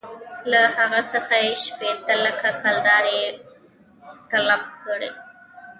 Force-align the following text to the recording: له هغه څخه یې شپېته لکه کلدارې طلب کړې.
له 0.51 0.61
هغه 0.77 1.01
څخه 1.11 1.35
یې 1.43 1.51
شپېته 1.65 2.13
لکه 2.25 2.47
کلدارې 2.61 3.19
طلب 4.31 4.63
کړې. 4.85 5.09